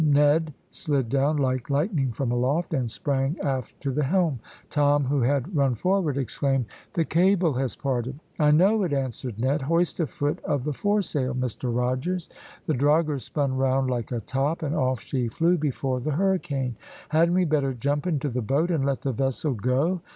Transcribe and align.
Ned 0.03 0.55
slid 0.71 1.09
down 1.09 1.37
like 1.37 1.69
lightning 1.69 2.11
from 2.11 2.31
aloft, 2.31 2.73
and 2.73 2.89
sprang 2.89 3.37
aft 3.43 3.79
to 3.81 3.91
the 3.91 4.05
helm. 4.05 4.39
Tom, 4.67 5.03
who 5.05 5.21
had 5.21 5.55
run 5.55 5.75
forward, 5.75 6.17
exclaimed 6.17 6.65
"The 6.93 7.05
cable 7.05 7.53
has 7.53 7.75
parted!" 7.75 8.17
"I 8.39 8.49
know 8.49 8.81
it," 8.81 8.93
answered 8.93 9.37
Ned. 9.37 9.61
"Hoist 9.61 9.99
a 9.99 10.07
foot 10.07 10.39
of 10.43 10.63
the 10.63 10.73
foresail, 10.73 11.35
Mr 11.35 11.69
Rogers." 11.71 12.29
The 12.65 12.73
drogher 12.73 13.21
spun 13.21 13.55
round 13.57 13.91
like 13.91 14.11
a 14.11 14.21
top, 14.21 14.63
and 14.63 14.73
off 14.75 15.01
she 15.01 15.27
flew 15.27 15.55
before 15.55 15.99
the 15.99 16.13
hurricane. 16.13 16.77
"Hadn't 17.09 17.35
we 17.35 17.45
better 17.45 17.75
jump 17.75 18.07
into 18.07 18.29
the 18.29 18.41
boat, 18.41 18.71
and 18.71 18.83
let 18.83 19.01
the 19.01 19.11
vessel 19.11 19.53
go?" 19.53 20.01